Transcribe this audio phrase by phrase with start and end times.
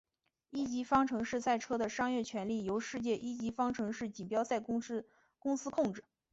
[0.49, 5.05] 一级方程式赛车的商业权利由世界一级方程式锦标赛公司
[5.39, 6.03] 控制。